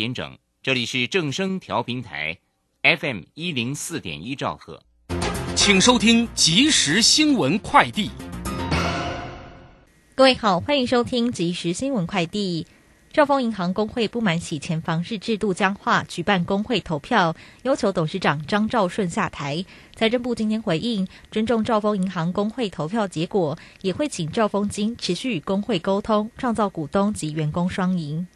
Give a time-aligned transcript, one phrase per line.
[0.00, 2.38] 点整，这里是正声调频台
[2.82, 4.82] ，FM 一零四点一兆赫，
[5.54, 8.10] 请收听即时新闻快递。
[10.14, 12.66] 各位好，欢迎收听即时新闻快递。
[13.12, 19.62] 兆丰银行工会不满洗钱防治制度僵化，举办工会投票，要求董事长张兆顺下台。
[19.94, 28.26] 财政部今天回应，尊重兆丰银行工会投票结果，也会请兆丰金持续与工会沟通，创造股东及员工双赢。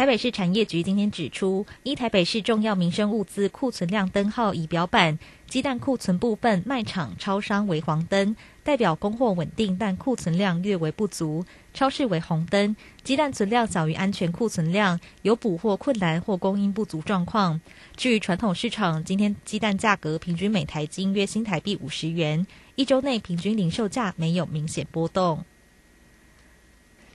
[0.00, 8.34] 台北市产业局今天指出，一台北市重要民生物资库存量灯号仪表板，鸡蛋库存部分卖场、超商为黄灯，
[8.64, 11.44] 代表供货稳定，但库存量略为不足；
[11.74, 17.60] 超市为红灯，鸡蛋存量小于安全库存量，有补货困难或供应不足状况。
[17.94, 25.44] 至于传统市场，今天鸡蛋价格平均每台斤约新台币五十元，一周内平均零售价没有明显波动。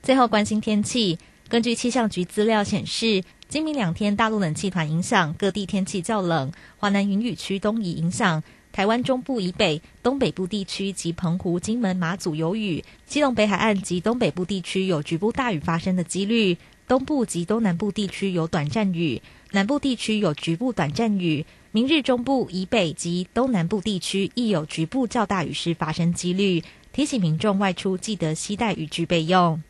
[0.04, 1.18] 最后关心天气。
[1.48, 6.52] 根据气象局资料显示，今明两天大陆冷气团影响，各地天气较冷。
[6.77, 16.57] 华南云雨区东移影响，台湾中部以北、东北部地区及澎湖、金门、马祖有雨；基隆北海岸及东北部地区有局部大雨发生的几率。
[16.87, 19.21] 东部及东南部地区有短暂雨，
[19.52, 21.46] 南部地区有局部短暂雨。
[21.71, 29.62] 明日中部以北及东南部地区亦有局部较大雨势发生几率，提醒民众外出记得携带雨具备用。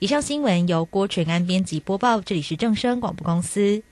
[0.00, 3.82] 以上新闻由郭纯安编辑播报，这里是正声广播公司。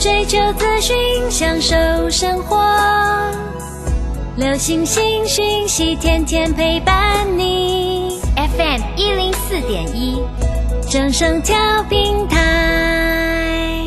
[0.00, 0.96] 追求资讯，
[1.30, 1.76] 享受
[2.08, 2.56] 生活，
[4.38, 8.18] 流星星讯息，天天陪伴你。
[8.36, 10.16] FM 一零四点一，
[10.90, 11.54] 正声调
[11.90, 13.84] 频台。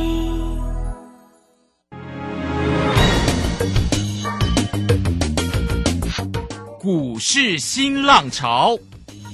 [6.80, 8.78] 股市新浪潮。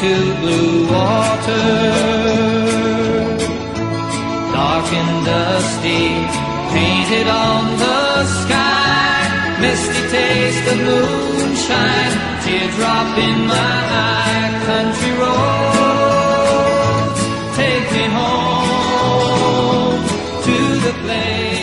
[0.00, 2.20] to blue water
[4.80, 6.04] dark and dusty,
[6.72, 9.58] painted on the sky.
[9.60, 14.50] Misty taste of moonshine, teardrop in my eye.
[14.70, 16.40] Country roads,
[17.60, 20.02] take me home
[20.46, 20.56] to
[20.86, 21.59] the place.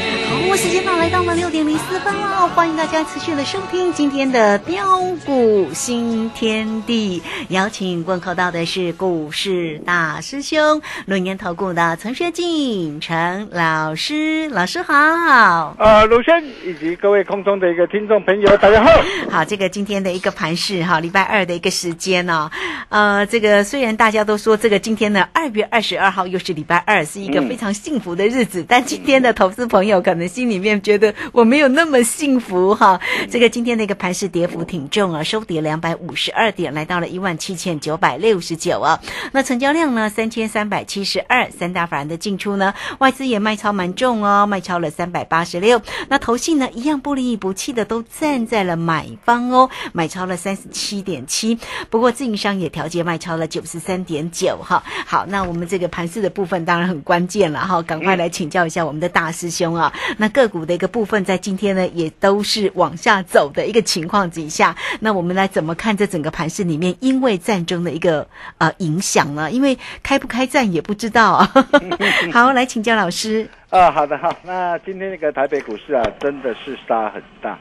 [0.58, 7.22] 好，时间呢来到了六点零四分了，欢迎大家持续的收听今天的标股新天地。
[7.50, 15.76] 邀请问候到的是股市大师兄轮研投顾的陈学进陈老师，老师好。
[15.78, 18.90] 呃，鲁轩以及各位空中的一个听众朋友，大家好。
[19.30, 22.50] 好，这个今天的一个盘市哈，礼拜二的一个时间呢、
[22.90, 33.00] 呃，这个虽然大家都说这个今天呢，二月二十二号又是礼拜二，是一个嗯非常幸福的日子，但今天的投资朋友可能心里面觉得我没有那么幸福哈。
[33.30, 39.00] 这个今天的一个盘势跌幅挺重啊，收跌两百五十二点，来到了一万七千九百六十九啊。
[39.32, 45.82] 那成交量呢，三千三百七十二，三大法人的进出呢，外资也卖超蛮重哦，卖超了三百八十六。
[46.10, 51.58] 那投信呢，一样不离不弃的都站在了买方哦，买超了三十七点七。
[51.90, 54.84] 不过自营商也调节卖超了九十三点九哈。
[55.06, 59.92] 好，那我们这个盘势的部分当然很关键了哈，赶快来请教一下我们的大师兄啊。
[60.18, 68.28] 那个股的一个部分在今天呢，也都是往下走的一个情况底下，那我们来怎么看这整个盘市里面因为战争的一个
[68.58, 69.52] 呃影响呢？
[69.52, 71.50] 因为开不开战也不知道啊。
[72.34, 73.48] 好，来请教老师。
[73.70, 77.58] 啊，好的好，那今天那个台北股市啊，真的是杀很大。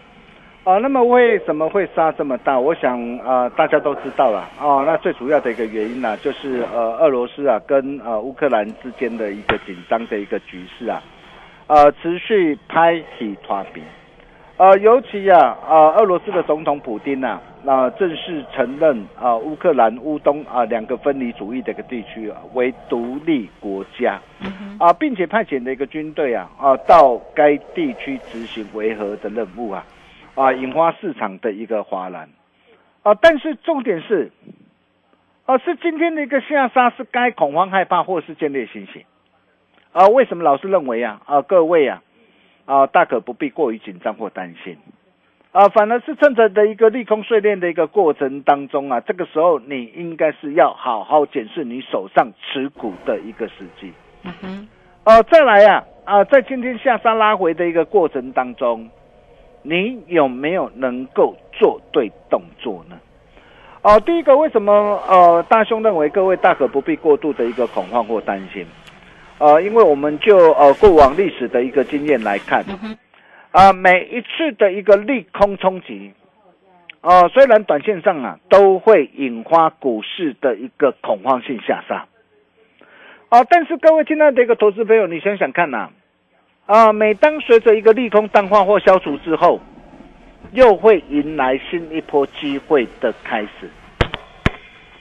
[0.62, 2.58] 啊，那么为什么会杀这么大？
[2.58, 4.82] 我想啊，大家都知道了哦。
[4.84, 11.00] 那最主要的一个原因呢，就是呃，俄罗斯啊跟呃乌克兰之间的一个紧张的一个局势啊，
[11.68, 13.82] 呃，持续拍起团兵。
[14.56, 24.18] 呃，尤其啊，呃，俄罗斯的总统普京呐，那正式承认啊，乌克兰乌东啊两个分离主义的一个地区啊为独立国家，
[24.78, 29.84] 啊，并且派遣的一个军队啊啊到该地区执行维和的任务啊，
[30.34, 32.26] 啊，引发市场的一个哗然，
[33.02, 34.30] 啊，但是重点是，
[35.44, 39.04] 啊，是今天的一个下杀是该恐慌害怕或是建立信心，
[39.92, 42.02] 啊，为什么老是认为啊啊各位啊？
[42.66, 44.76] 啊，大可不必过于紧张或担心，
[45.52, 53.92] 啊，反而是趁着的一个利空碎裂的一个过程当中啊，这个时候你应该是要好好检视你手上持股的一个时机。
[54.24, 54.68] 嗯哼，
[55.04, 58.90] 哦，再来呀，啊，在今天下杀拉回的一个过程当中，
[59.62, 62.98] 你有没有能够做对动作呢？
[63.82, 68.66] 哦，第一个，为什么呃，大兄认为各位大可不必过度的一个恐慌或担心？
[69.38, 72.64] 呃，因为我们就呃过往历史的一个经验来看，
[73.50, 76.12] 啊，每一次的一个利空冲击，
[77.02, 82.06] 哦，虽然短线上啊都会引发股市的一个恐慌性下杀，
[83.28, 85.90] 啊，但是各位亲爱的一个投资朋友，你想想看呐，
[86.64, 89.60] 啊，每当随着一个利空淡化或消除之后，
[90.52, 93.68] 又会迎来新一波机会的开始。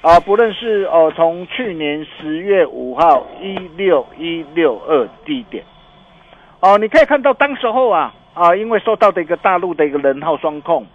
[0.06, 5.64] 啊，不论是哦，从去年十月五号一六一六二低点，
[6.60, 10.86] 哦，你可以看到当时候啊啊，因为受到的一个大陆的一个人号双控，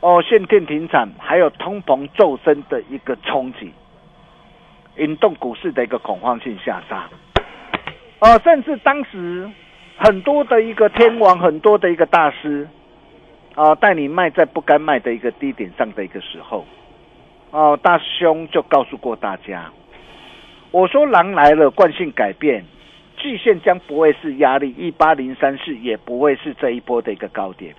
[0.00, 3.72] 哦，限电停产，还有通膨骤升的一个冲击，
[4.98, 7.08] 引动股市的一个恐慌性下杀，
[8.18, 9.50] 哦，甚至当时
[9.96, 12.68] 很多的一个天王，很多的一个大师，
[13.54, 16.66] 啊，带你卖在不该卖的一个低点上的一个时候。
[17.52, 19.70] 哦，大兄就告诉过大家，
[20.72, 22.64] 我说狼来了，惯性改变，
[23.18, 27.74] 季线将不会是压力，一八零三四也不会是这一波的一个高点。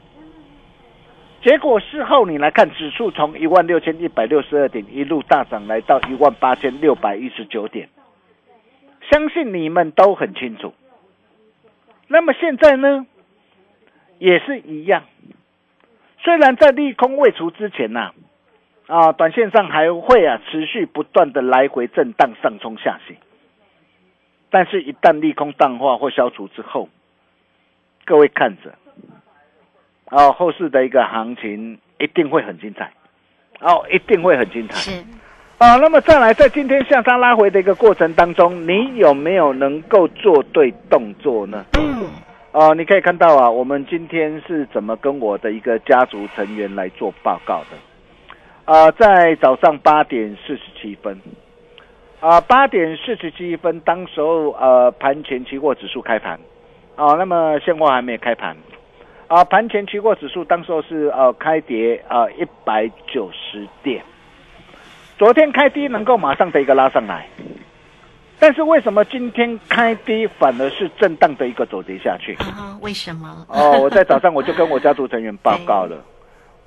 [1.44, 7.90] 结果事后你来看，指数从一万六千一百六十二点一路大涨，来到一万八千六百一十九点，
[9.12, 10.74] 相信你们都很清楚。
[12.08, 13.06] 那么现在呢，
[14.18, 15.04] 也是一样，
[16.24, 18.12] 虽然在利空未除之前呐。
[19.18, 23.18] 短线上还会啊持续不断的来回震荡上冲下行，
[24.50, 26.88] 但是，一旦利空淡化或消除之后，
[28.06, 28.74] 各位看着，
[30.10, 32.92] 哦，后市的一个行情一定会很精彩，
[33.60, 34.76] 哦，一定会很精彩。
[34.76, 35.04] 是
[35.58, 41.66] 啊，那么再来，在今天向上拉回的一个过程当中，你有没有能够做对动作呢？
[41.78, 42.08] 嗯，
[42.54, 47.78] 哦，你可以看到啊，我们今天是怎么跟我的一个家族成员来做报告的。
[48.68, 51.18] 啊，在早上八点四十七分，
[52.20, 56.38] 啊，八点四十七分，当时候呃，盘前期货指数开盘，
[56.98, 58.58] 啊，那么现货还没开盘，
[59.28, 64.04] 啊，盘前期货指数当时候是呃开跌啊一百九十点，
[65.18, 67.26] 昨天开低能够马上的一个拉上来，
[68.38, 72.34] 但是为什么今天开低反而是震荡的一个走跌下去？
[72.34, 73.46] 啊，为什么？
[73.48, 75.96] 哦，我在早上我就跟我家族成员报告了。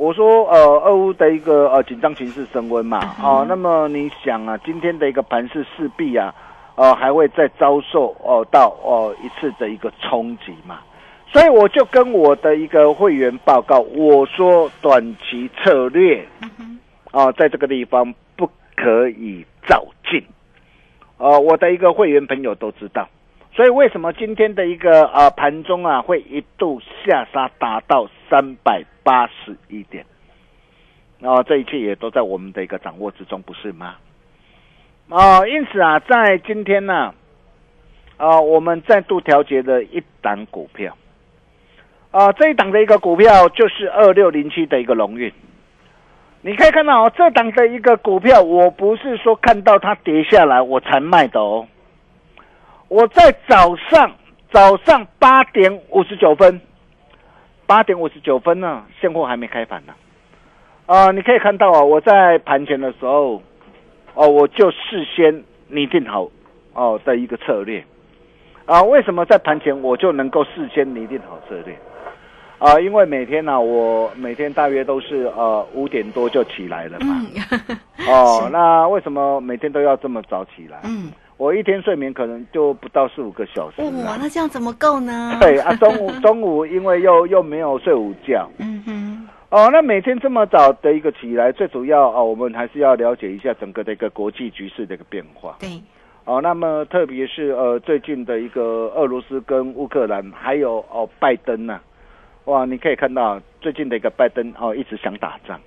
[0.01, 6.35] 我说，呃，俄乌的一个呃紧张情势升温嘛，哦，那么你想啊，今天的一个盘势势必啊，
[6.75, 10.79] 呃，还会再遭受哦到哦一次的一个冲击嘛，
[11.27, 16.27] 所以我就跟我的一个会员报告，我说短期策略，
[17.11, 20.25] 啊，在这个地方不可以照进，
[21.19, 23.07] 呃，我的一个会员朋友都知道。
[23.53, 30.07] 所以为什么今天的一个呃盘中啊会一度下杀达到三百八十一点？
[31.23, 33.97] 哦，这一切也都在我们的一个掌握之中，不是吗？
[35.11, 37.13] 啊，因此啊，在今天呢，
[38.17, 40.97] 啊，我们再度调节了一档股票，
[42.11, 45.31] 啊，这一档的一个股票就是二六零七的一个龙运。
[46.43, 51.67] 你可以看到哦，这档的一个股票，我不是说看到它跌下来我才卖的哦。
[52.89, 54.11] 我在早上
[54.51, 56.61] 早上八点五十九分，
[57.71, 59.93] 八点五十九分呢，现货还没开盘呢。
[60.87, 63.41] 啊、你可以看到啊，我在盘前的时候，
[64.15, 66.29] 哦，我就事先拟定好
[66.75, 67.85] 哦的一个策略。
[68.67, 71.79] 啊，为什么在盘前我就能够事先拟定好策略？
[72.59, 77.25] 啊，因为每天呢、我每天大约都是呃五点多就起来了嘛。
[78.09, 80.81] 哦， 那为什么每天都要这么早起来？
[80.83, 85.39] 嗯，我一天睡眠可能就不到四五个小时哇，那这样怎么够呢？
[85.41, 88.47] 对啊，中午 中午因为又又没有睡午觉。
[88.59, 95.57] 嗯哼，哦，那每天这么早的一个起来，最主要哦，我们还是要了解一下整个的一个国际局势的一个变化。
[95.59, 95.81] 对，
[96.27, 101.81] 哦，那么特别是呃最近的一个俄罗斯跟乌克兰，还有哦拜登呐、
[102.45, 105.59] 哇，你可以看到最近的一个拜登哦一直想打仗，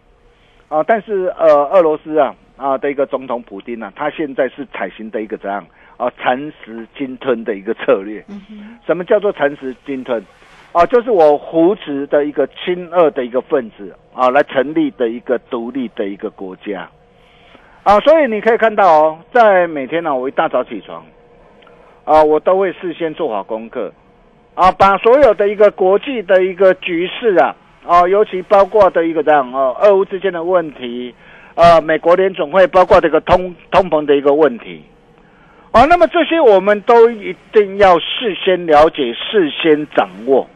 [0.70, 5.66] 啊，但是呃俄罗斯啊啊的一个总统普京啊，他现在是采行的一个怎样
[5.98, 8.24] 啊蚕食鲸吞的一个策略。
[8.30, 10.24] 嗯哼，什么叫做蚕食鲸吞？
[10.72, 16.90] 啊，就是我扶持的一个亲俄的一个分子啊，来成立的一个独立的一个国家
[17.84, 21.06] 啊，所以你可以看到哦，在每天呢、我一大早起床
[22.06, 23.94] 啊，我都会事先做好功课
[24.56, 27.56] 啊，把所有的一个国际的一个局势啊，
[27.86, 31.14] 啊，尤其包括的一个这样哦，俄乌之间的问题，
[31.56, 34.84] 呃，美国联总会包括这个通通膨的一个问题。
[35.72, 40.48] 啊，那么这些我们都一定要事先了解、事先掌握，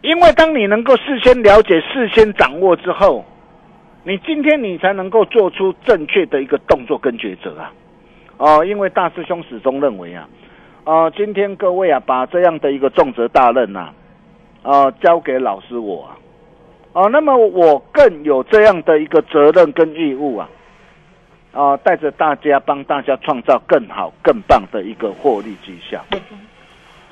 [0.00, 3.26] 因为当你能够事先了解、事先掌握之后，
[4.04, 7.72] 你今天你才能够做出正确的一个动作跟抉择啊！
[8.38, 10.26] 哦，因为大师兄始终认为啊，
[10.84, 13.90] 啊，今天各位啊，把这样的一个重责大任呐、
[14.62, 16.16] 啊，交给老师我啊，
[16.98, 20.48] 哦，那么我更有这样的一个责任跟义务啊。
[21.52, 26.04] 啊，带着大家帮大家创造更好、更棒的一个获利绩效。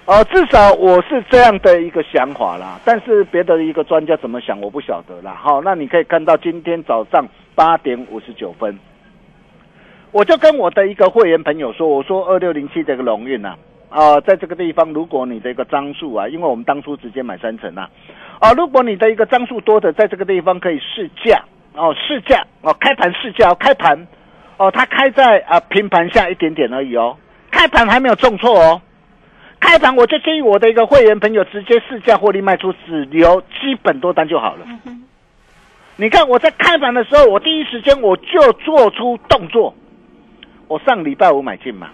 [0.07, 5.35] 呃，至少我是这样的一个想法啦，但是别的一个专家怎么想，我不晓得啦。
[5.41, 7.25] 好，那你可以看到今天早上
[7.55, 8.77] 八点五十九分，
[10.11, 13.57] 我就跟我的一个会员朋友说，我说二六零七这个龙运呐，
[13.89, 17.89] 啊、在这个地方，如果你的一个张数啊，因为我们当初直接买三成啊，
[18.41, 21.43] 啊，如果你的一个张数多的，在这个地方可以试价
[21.75, 24.07] 哦，试价哦，开盘试价，开盘
[24.57, 27.17] 哦，它开在啊、平盘下一点点而已哦，
[27.51, 28.81] 开盘还没有重挫哦。
[29.59, 34.67] 开盘我就建议我的一个会员朋友直接试价获利卖出，只留基本多单就好了。
[35.97, 39.75] 你看我在开盘的时候，我第一时间我就做出动作，
[40.69, 41.89] 我上礼拜五买进嘛，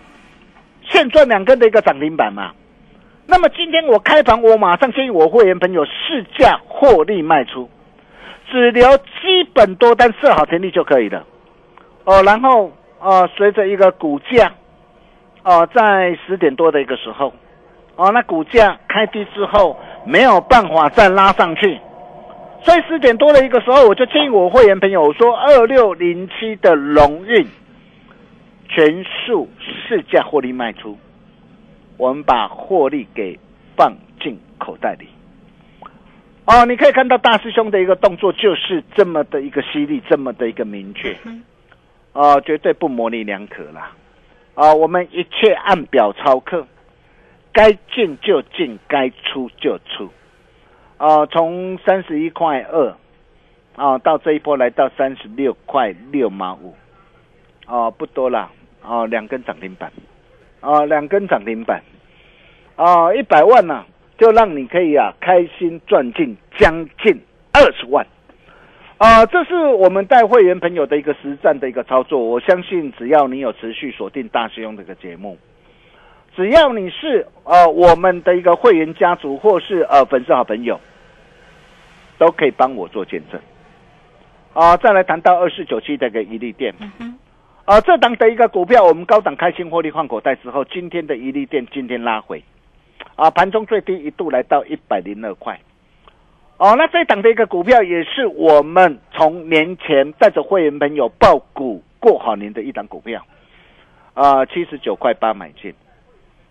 [0.89, 2.53] 现赚两根的一个涨停板嘛。
[3.27, 7.71] 那么今天我开盘，我马上建议我会员朋友市价获利卖出，
[8.51, 11.25] 只留基本多单设好停利就可以了。
[12.05, 14.53] 哦，然后呃，随着一个股价
[15.45, 17.33] 哦，在十点多的一个时候，
[17.95, 21.79] 哦，那股价开低之后没有办法再拉上去，
[22.63, 27.47] 所以十点多的一个时候，我就建议我会员朋友说二六零七的龙运
[28.75, 30.97] 全数市价获利卖出，
[31.99, 33.39] 我们把获利给
[33.77, 35.07] 放进口袋里。
[36.47, 41.15] 哦，你可以看到大师兄的一个动作就是这么的一个犀利，这么的一个明确，
[42.13, 43.93] 啊、绝对不模棱两可啦。
[44.55, 46.67] 啊，我们一切按表操课，
[47.53, 50.11] 该进就进，该出就出。
[50.97, 52.97] 啊，从三十一块二，
[53.77, 56.75] 啊，到这一波来到三十六块六毛五，
[57.67, 58.51] 啊，不多啦，
[58.83, 59.93] 啊，两根涨停板，
[60.61, 61.83] 啊，两根涨停板，
[62.77, 63.85] 啊，一百万呢、
[64.19, 67.21] 就让你可以啊开心赚进将近
[67.53, 68.07] 二十万。
[68.99, 72.21] 啊、这是我们带会员朋友的一个实战的一个操作。
[72.21, 75.37] 我相信，只要你有持续锁定大师兄这个节目，
[76.37, 80.79] 只要你是呃我们的一个会员家族或是呃粉丝好朋友，
[82.17, 83.41] 都可以帮我做见证。
[84.53, 86.73] 啊、再来谈到二四九七的一个一利店，
[87.65, 92.43] 啊、这档的一个股票，我们高档开新获利换口袋之后，今天的一利店今天拉回，
[93.15, 95.59] 啊，盘中最低一度来到一百零二块。
[96.59, 103.25] 哦，那这档的一个股票也是我们从年前带着会员朋友报股过好年的一档股票，
[104.15, 105.73] 啊，七十九块八买进，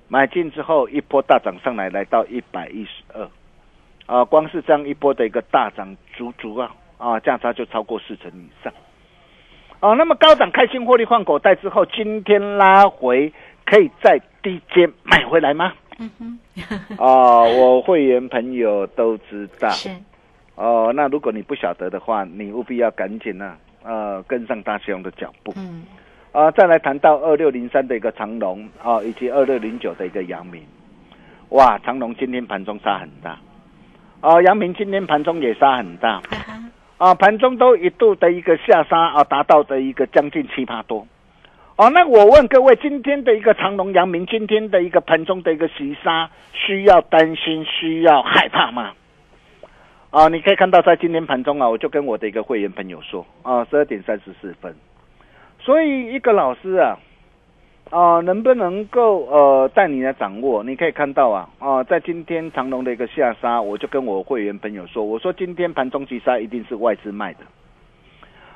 [0.08, 3.30] 买进之后一波大涨上来，来到一百一十二，
[4.06, 8.74] 啊，光是这样一波的一个大涨，足足啊啊价差就超过四成以上。
[9.82, 13.34] 哦，那么高档开心获利换口袋之后，今天拉回，
[13.66, 15.74] 可以在低阶买回来吗？
[16.98, 19.70] 啊、我会员朋友都知道。
[19.70, 19.90] 是，
[20.56, 25.52] 哦，那如果你不晓得的话，你务必要赶紧呢、呃，跟上大师兄的脚步。
[25.58, 25.84] 嗯，
[26.32, 30.64] 啊、再来谈到二六零三的一个长龙啊、以及二六零九的一个阳明，
[31.50, 33.38] 哇，长龙今天盘中杀很大，
[34.22, 36.22] 啊、阳明今天盘中也杀很大，啊，
[37.02, 41.08] 啊盘中都一度的一个下杀啊，达到的一个将近七八多。
[41.76, 48.92] 哦，那我问各位，今天的一个长隆、阳明，今天的一个盘中的一个急杀，需要担心、需要害怕吗？
[50.12, 54.76] 啊，你可以看到在今天盘中啊，我就跟我的一个会员朋友说啊，十二点三十四分，
[55.58, 57.00] 所以一个老师啊，
[57.90, 60.64] 啊，能不能够呃带你来掌握？
[60.64, 67.40] 你可以看到啊，啊，在今天长隆的一个下杀，我就跟我会员朋友说，我说今天盘中急杀一定是外资卖的。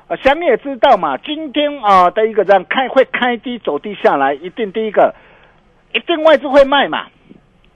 [0.08, 5.14] 啊，想也知道嘛，今天啊的一个这样开会开低走低下来，一定第一个，
[5.92, 7.08] 一定外资会卖嘛，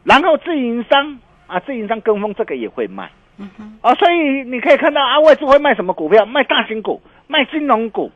[0.04, 3.10] 然后自营商啊，自营商跟风这个也会卖，
[3.82, 6.24] 啊，所以你可以看到啊，外资会卖什么股票？
[6.24, 8.12] 卖大型股，卖金融股，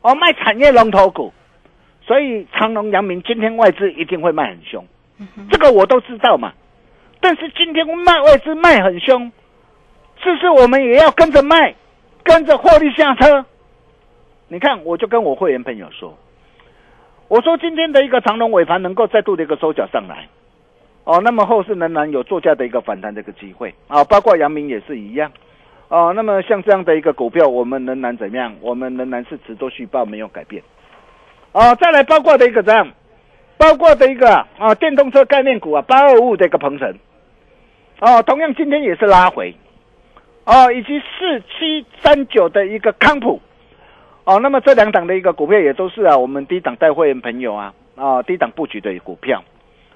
[0.00, 1.32] 哦，卖产业龙头股，
[2.10, 4.84] 所以长隆、阳明今天外资一定会卖很凶，
[5.48, 6.52] 这个我都知道嘛。
[7.20, 9.30] 但是今天卖外资卖很凶，
[10.20, 11.72] 是不是我们也要跟着卖？
[12.24, 13.46] 跟着获利下车。
[14.48, 16.18] 你看，我就跟我会员朋友说，
[17.28, 20.26] 我说今天的一个长隆尾盘能够再度的一个收脚上来，
[21.04, 25.30] 哦，那么后市仍然有作价的一个反弹的一个机会啊，包括阳明也是一样，
[25.86, 28.52] 哦，那么像这样的一个股票，我们仍然怎么样？
[28.60, 30.60] 我们仍然是持多续报，没有改变。
[31.52, 32.88] 哦，再来包括的一个这样，
[33.58, 36.94] 包括的一个啊电动车概念股啊，八二五的一个鹏程，
[38.00, 39.54] 哦，同样今天也是拉回。
[40.46, 43.40] 哦，以及四七三九的一个康普，
[44.24, 49.44] 哦，那么这两档的一个股票也都是啊，我们低档带会员朋友啊，啊，低档布局的股票，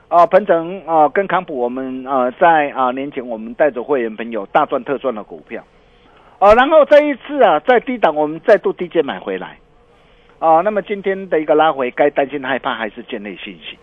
[0.07, 5.65] 啊，鹏程啊跟康普，我们啊在啊年前我们带着会员朋友大赚特赚的股票，
[6.39, 9.59] 哦，然后这一次啊在低档我们再度低阶买回来，
[10.39, 13.79] 啊，那么今天的一个拉回，该担心害怕还是建立信心？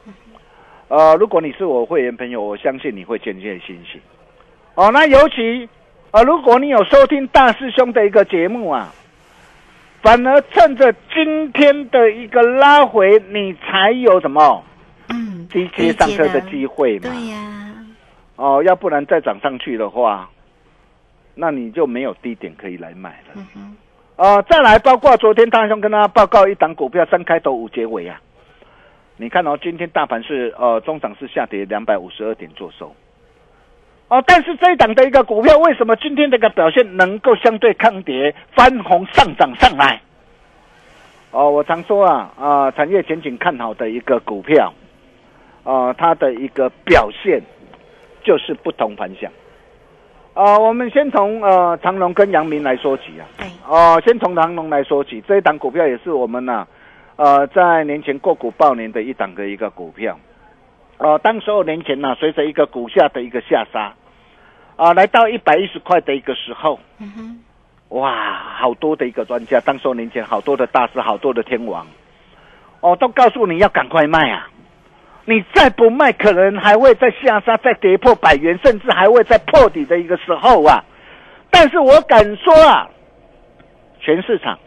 [0.88, 4.02] 呃，如果你是我会员朋友，我相信你会建立信心。
[4.76, 5.70] 哦，那尤其。
[6.12, 8.94] 啊，如果你有收听大师兄的一个节目啊，
[10.02, 14.62] 反而趁着今天的一个拉回，你才有什么
[15.08, 17.10] 嗯，低阶上车的机会嘛？
[17.10, 17.76] 对呀，
[18.36, 20.30] 哦，要不然再涨上去的话，
[21.34, 23.42] 那你就没有低点可以来买了。
[23.56, 23.78] 嗯
[24.22, 28.22] 呃，再来，包括昨天大师兄跟大家报告一档股票三开头五结尾啊，
[29.18, 32.96] 你看哦，今天大盘是呃中涨是下跌两百五十二点做收。
[34.10, 40.00] 哦，但是这一档的一个股票，为什么今天这个表现能够相对抗跌，翻红上涨上来？
[41.32, 44.72] 哦，我常说啊，啊、产业前景看好的一个股票，
[45.64, 47.42] 啊、它的一个表现
[48.24, 49.32] 就是不同凡响。
[50.34, 53.28] 啊、我们先从呃长隆跟阳明来说起啊。
[53.38, 56.66] 对，哦，先从长隆来说起，这一档股票也是我们呐、
[57.18, 60.18] 呃，在年前过股报年的一档的一个股票。
[60.98, 63.94] 哦、当时候年前呢、随着一个股价的一个下杀，
[64.76, 67.12] 啊、来到一百一十块的一个时候，嗯
[67.90, 71.86] 哼，哇，好多的一个专家，当时候年前好多的大师，好多的天王，
[72.80, 74.48] 哦，都告诉你要赶快卖啊！
[75.26, 80.84] 你再不卖，可能还会再下杀，再跌破百元，甚至还会再破底的一个时候啊！
[81.52, 82.90] 但是我敢说啊，
[84.00, 84.58] 全市场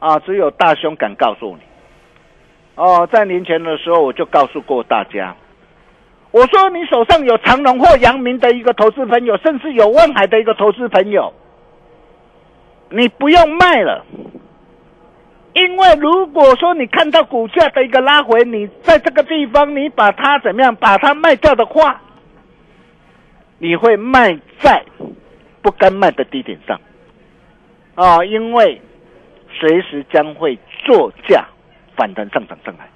[0.00, 1.62] 啊，只有大兄敢告诉你。
[2.74, 5.36] 哦，在年前的时候我就告诉过大家，
[6.32, 11.32] 我说你手上有长隆或阳明的一个投资朋友，甚至有万海的一个投资朋友，
[12.90, 14.04] 你不用卖了。
[15.54, 22.00] 因为如果说你看到股价的一个拉回，你在这个地方你把它怎么样，把它卖掉的话，
[23.58, 24.82] 你会卖在
[25.60, 26.80] 不该卖的低点上
[27.94, 28.80] 啊，因为
[29.50, 31.44] 随时将会作价
[31.96, 32.88] 反弹上涨上来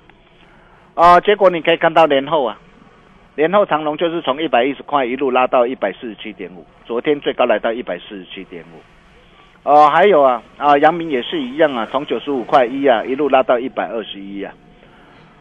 [0.94, 1.20] 啊。
[1.20, 2.58] 结果你可以看到年后啊，
[3.34, 8.80] 年后长隆就是从一百一十块一路拉到一百四十七点五，昨天最高来到一百四十七点五。
[9.66, 14.54] 哦，还有啊啊，阳明也是一样啊，从九十五块一啊一路拉到一百二十一啊。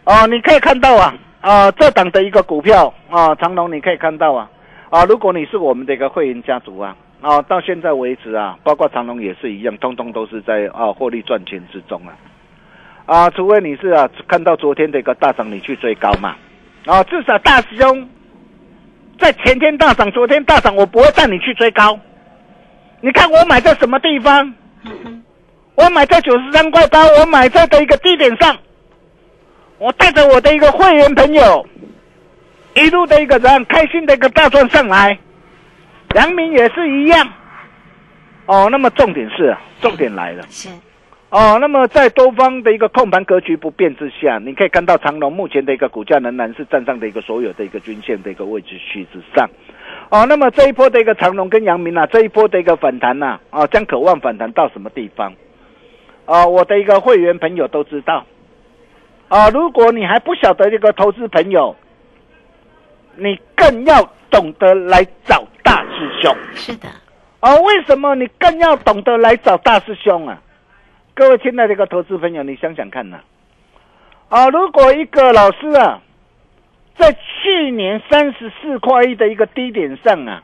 [0.03, 4.49] 哦，你可以看到啊啊，这档的一个股票啊，长隆你可以看到啊
[4.89, 12.17] 啊，如果你是我们的一个会员家族啊啊，到现在为止啊，包括长隆也是一样，通通都是在啊获利赚钱之中啊
[13.05, 16.35] 啊，除非你是啊看到昨天的一个大涨，你去追高嘛
[16.87, 18.09] 啊，至少大师兄
[19.19, 21.99] 在前天大涨，昨天大涨，我不会带你去追高。
[23.05, 24.51] 你看我买在什么地方？
[25.75, 28.57] 我买在九十三块八，我买在的一个低点上。
[29.77, 31.63] 我带着我的一个会员朋友，
[32.73, 35.19] 一路的一个人开心的一个大赚上来，
[36.15, 37.31] 阳明也是一样。
[38.47, 40.43] 哦，那么重点是，重点来了。
[40.49, 40.67] 是
[41.29, 49.47] 哦，那么在多方的一个控盘格局不变之下，你可以看到长隆目前的一个股价仍然是站上的一个所有的一个均线的一个位置区之上。
[50.09, 55.33] 哦，那么这一波的一个长龙跟阳明啊，这一波的一个反弹呐、啊，将渴望反弹到什么地方？
[56.25, 58.25] 啊，我的一个会员朋友都知道。
[59.27, 61.75] 啊，如果你还不晓得这个投资朋友，
[63.15, 66.35] 你更要懂得来找大师兄。
[66.53, 66.87] 是的，
[67.39, 70.39] 啊，为什么你更要懂得来找大师兄啊？
[71.15, 73.19] 各位亲爱的一个投资朋友，你想想看呐、
[74.29, 76.01] 啊，如果一个老师啊，
[76.97, 80.41] 在去年三十四块一的一个低点上啊，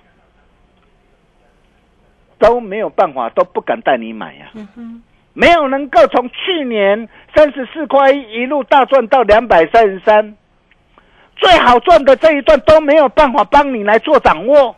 [2.38, 5.02] 都没有办法，都不敢带你买呀、嗯，
[5.34, 10.36] 没有能够从去年三十四块一一路大赚到两百三十三，
[11.38, 14.76] 最好赚的这一段都没有办法帮你来做掌握，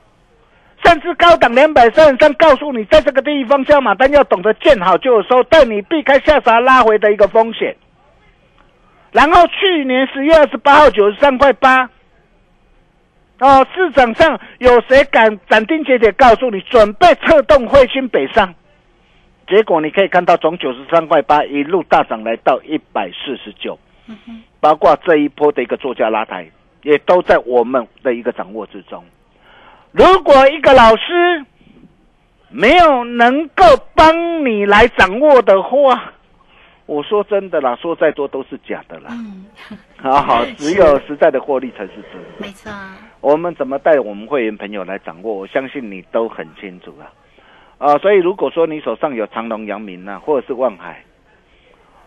[0.86, 7.76] 甚至高档两百三十三告诉你，在这个地方下马单要懂得见好就收，带你避开下杀拉回的一个风险。
[9.14, 11.90] 然后去年十月二十八号九十三块八，
[13.40, 18.54] 哦，市场上有谁敢斩钉截铁告诉你准备策动汇金北上？
[19.48, 23.78] 结果你可以看到，从九十三块八一路大涨来到一百四十九，
[24.60, 26.50] 包括这一波的一个作价拉抬，
[26.82, 29.04] 也都在我们的一个掌握之中。
[29.92, 31.46] 如果一个老师
[32.50, 36.13] 没有能够帮你来掌握的话，
[36.94, 39.10] 我说真的啦，说再多都是假的啦。
[39.12, 39.46] 嗯，
[39.98, 42.28] 好好， 只有实在的获利才是真的。
[42.38, 42.72] 没错，
[43.20, 45.34] 我们怎么带我们会员朋友来掌握？
[45.34, 47.10] 我相信你都很清楚啊。
[47.80, 51.04] 啊、所以如果说你手上有长隆、阳明啊，或者是万海，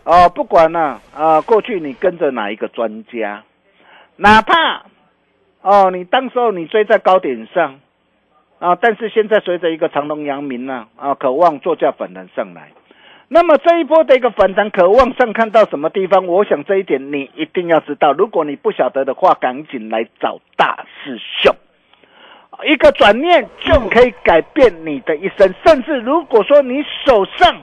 [0.05, 3.43] 啊、不管呢、啊，过去你跟着哪一个专家，
[4.17, 4.85] 哪怕
[5.61, 7.81] 哦，你当时候你追在高点上
[8.59, 12.71] 啊，但是现在随着一个长隆、阳明呢，啊，渴望作价反弹上来。
[13.29, 16.27] 那么这一波的一个反弹，渴望上看到什么地方？
[16.27, 18.13] 我想这一点你一定要知道。
[18.13, 21.53] 如果你不晓得的话，赶紧来找大师兄。
[22.65, 27.63] 一个转念就可以改变你的一生，甚至如果说你手上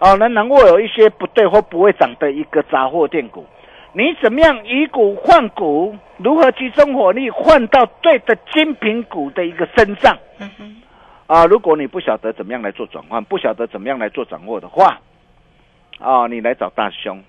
[0.00, 3.46] 哦能能握有一些不对或不会涨的一个杂货店股，
[3.94, 5.96] 你怎么样以股换股？
[6.18, 10.16] 如何集中火力换到对的精品股的一个身上？
[11.28, 14.98] 啊，如果你不晓得怎么样来做转换，不晓得怎么样来做掌握的话，
[16.00, 17.22] 啊，你来找大兄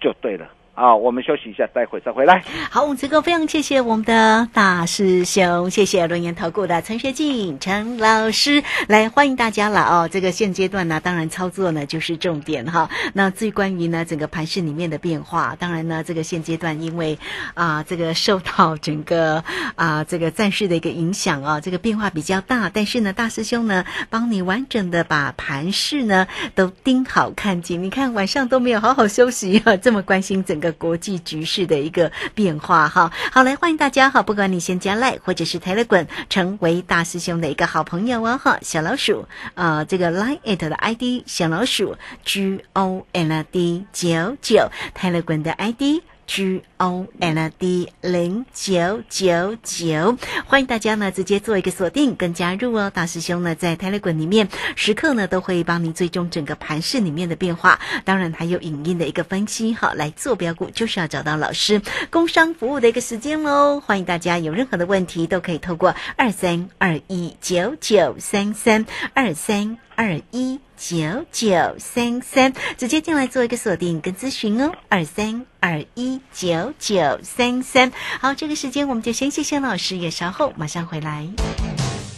[0.00, 0.46] 就对了。
[0.76, 2.44] 啊，我们休息一下，待会再回来。
[2.70, 10.08] 好，我们这个非常谢谢我们的大师兄，谢谢轮研投顾的陈学进陈老师，来欢迎大家了哦。
[10.12, 12.90] 这个现阶段呢，当然操作呢就是重点哈。
[13.14, 17.18] 那至于关于呢整个盘市里面的变化，当然呢这个现阶段因为
[17.54, 19.42] 啊、这个受到整个
[19.76, 33.10] 啊、这个战事的一个影响啊，这个变化比较大，但是呢大师兄呢帮你完整的把盘势呢都盯好看紧，你看晚上都没有好好休息啊，这么关心整个国际局势的一个变化哈。
[33.32, 38.58] 好，来欢迎大家哈，不管你先加赖或者是泰勒滚，成为大师兄的一个好朋友哦哈。
[38.62, 46.02] 小老鼠啊，这个 Line at 的 ID 小老鼠 G O L D 九九，泰勒滚的 ID。
[46.26, 52.90] G O L D 零九九九，欢迎大家呢直接做一个锁定跟加入哦。
[52.90, 59.72] 大师兄呢在 Telegram 里面时刻呢都会帮你追踪整个盘市里面的变化，当然还有影音的一个分析。
[59.74, 63.80] 哈，来做标股就是要找到老师，工商服务的一个时间喽。
[63.80, 68.84] 欢迎大家有任何的问题都可以透过二三二一九九三三
[69.14, 70.60] 二三二一。
[70.76, 77.92] 九九三三，直接进来做一个锁定跟咨询哦，二三二一九九三三。
[78.20, 81.26] 好，这个时间我们就先谢谢老师，也稍后马上回来。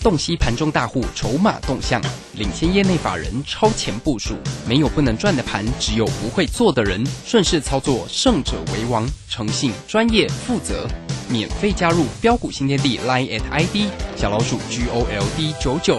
[0.00, 2.00] 洞悉盘中大户筹码动向，
[2.34, 4.36] 领先业内法人超前部署。
[4.66, 7.04] 没有不能赚的盘，只有不会做的人。
[7.26, 9.06] 顺势操作，胜者为王。
[9.28, 10.88] 诚信、专业、负责。
[11.28, 15.98] 免费加入标股新天地 Line at ID 小老鼠 G O L D 九九。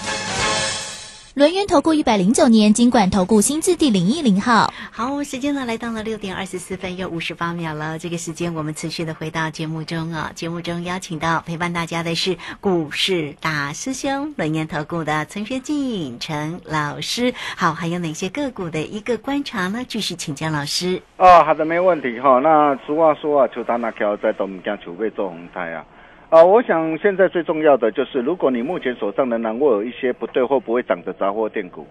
[1.33, 4.69] 轮源投顾一百零九年金管投顾新字第零一零号。
[4.91, 7.97] 好，时间呢来到了六点二十四分又五十八秒了。
[7.97, 17.33] 这个时间我们持续的回到节目中啊，节目中邀请到陪伴大家的是股市大师兄轮研投顾的陈学进陈老师。
[17.55, 19.85] 好，还有哪些个股的一个观察呢？
[19.87, 21.01] 继续请教老师。
[21.15, 25.85] 哦，好的，没问题哈、那俗话说啊，求打那条在都唔惊求被做红胎啊。
[26.31, 31.85] 啊，我想现在最重要的就是，如果你目前手上仍然握有一些不对或不会涨的杂货店股，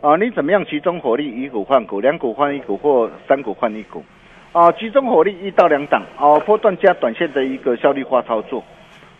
[0.00, 4.02] 啊，你怎么样集中火力，以股换股，两股换一股或三股换一股，
[4.52, 8.64] 啊，集中火力一到两档，啊，波段加短线的一个效率化操作，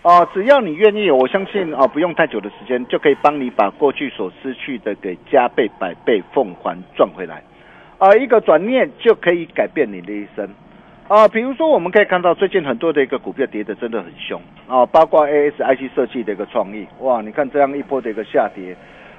[0.00, 7.42] 啊，只要你愿意，我相信啊，不用太久的时间就可以帮你把过去所失去的给加倍、百倍、奉还赚回来，
[7.98, 10.48] 啊，一个转念就可以改变你的一生。
[11.12, 18.74] 啊，比如说我们可以看到最近很多的一个股票跌得真的很凶啊，包括 ASIC 设计的一个创意，哇，你看这样一波的一个下跌，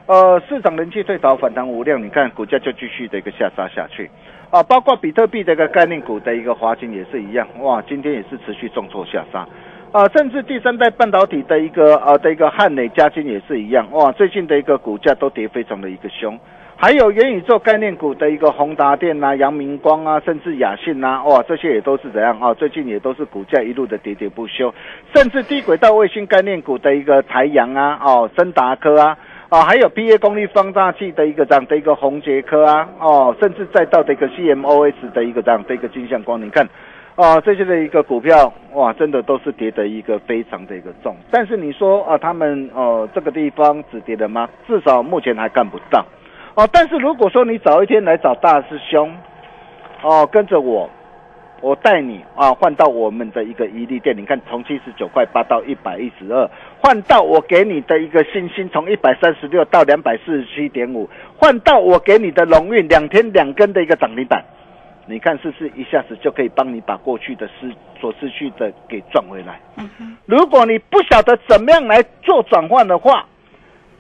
[0.08, 4.10] 呃，市场人气退潮，反弹无量，你看股价就继续的一个下杀下去，
[4.50, 9.48] 啊，包括比特币的一个概念股的一个华金也是一样，哇，今天也是持续重挫下杀，
[9.92, 16.40] 啊，甚至第三代半导体的一个呃的一个汉磊嘉金也是一样，哇，最近的一个股价都跌非常的一个凶。
[16.84, 22.54] 还有元宇宙概念股的一个宏达电呐、阳明光啊，甚至雅信呐、哇，这些也都是怎样啊？
[22.54, 24.74] 最近也都是股价一路的喋喋不休，
[25.16, 29.18] 甚至低轨道卫星概念股的一个台阳啊、哦，森达科啊。
[29.48, 36.68] 啊，还有 PA 功率放大器的一个这样的一个宏杰科啊，哦，甚至再到的一个 CMOS 的一个这样的一个金相光，你看，
[37.16, 41.16] 啊，这些的一个股票，哇，真的都是跌的一个非常的一个重。
[41.32, 44.50] 但是你说啊，他们呃这个地方止跌了吗？
[44.68, 46.06] 至少目前还看不到。
[46.56, 49.12] 哦，但是如果说你早一天来找大师兄，
[50.04, 50.88] 哦，跟着我，
[51.62, 56.48] 我带你啊换到我们的一个伊利店，你看从七十九块八到一百一十二，
[56.80, 64.44] 换到我给你的一个信心从一百三十六到两百四十七点五，换到我给你的龙运两天两根的一个涨停板，
[65.08, 69.60] 你看是不是一下子就可以帮你把过去的失所失去的给赚回来？
[69.78, 69.90] 嗯
[70.26, 73.26] 如果你不晓得怎么样来做转换的话，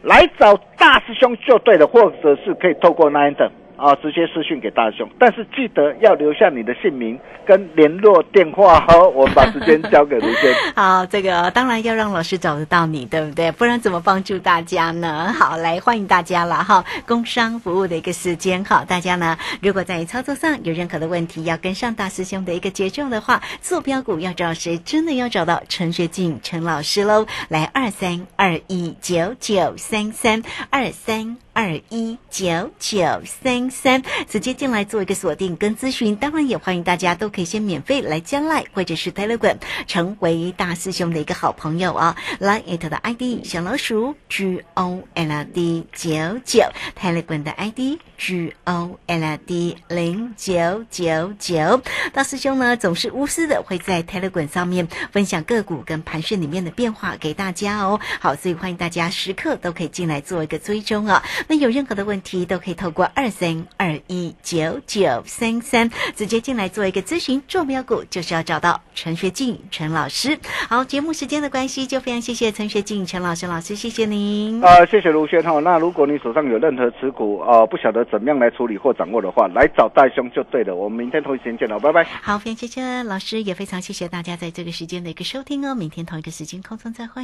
[0.04, 3.50] 来找大师兄就对了，或者是可以透过 Nine 等。
[3.78, 5.10] 啊，直接私讯给大雄。
[5.20, 9.10] 但是记得要留下你的姓名跟联络电话哦。
[9.10, 10.54] 我们把时间交给卢先。
[10.76, 13.52] 好，这个当然要让老师找得到你，对不对？
[13.52, 15.34] 不然怎么帮助大家呢？
[15.38, 16.84] 好，来欢迎大家了哈！
[17.08, 24.78] 工商服务的一个时间哈，大家呢如果在操作上有任何的问题，要跟上大师兄的一个节奏的话，做标股要找谁？
[24.80, 27.26] 真的要找到陈学进陈老师喽！
[27.50, 31.38] 来二三二一九九三三二三。
[31.54, 36.16] 二一九九三三，直接进来做一个锁定跟咨询。
[36.16, 42.16] 当然也欢迎大家都可以先免费来加来或者是 Telegram，成为大师兄的一个好朋友啊。
[42.40, 46.10] 来 it 的 ID 小老鼠 G O L D 九
[46.44, 46.64] 九
[47.00, 51.82] ，Telegram 的 ID G O L D 零九九九。
[52.14, 58.00] 大师兄呢总是无私的会在 Telegram 上面分享个股跟盘讯里面的变化给大家哦。
[58.20, 61.24] 好，所以欢迎大家时刻都可以进来做一个追踪啊。
[61.48, 67.42] 那有任何的问题都可以透过二三二一九九三三直接进来做一个咨询。
[67.48, 70.38] 做标股就是要找到陈学进陈老师。
[70.70, 74.62] 好，节目时间的关系，就非常谢谢陈学进陈老师老师，谢谢您。
[74.62, 75.60] 呃，谢谢卢轩哈。
[75.60, 80.76] 那如果你手上有任何持股呃不晓得怎么样来处理或掌握的话，来找大兄就对了。
[80.76, 82.04] 我们明天同一时间见了，拜拜。
[82.22, 85.76] 好，非常谢谢老师，也非常谢谢大家在这个时间的一个收听哦。
[85.76, 87.24] 明天同一个时间空中再会。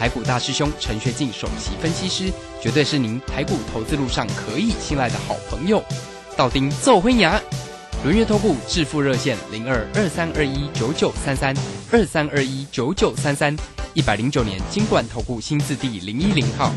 [0.00, 5.84] 台股大师兄陈学进首席分析师，绝对是您台股投资路上可以信赖的好朋友。
[6.38, 7.38] 道丁奏灰牙，
[8.02, 11.54] 轮月投顾致富热线零二二三二一九九三三
[11.92, 13.54] 二三二一九九三三，
[13.92, 16.72] 一百零九年金管投顾新字第零一零号。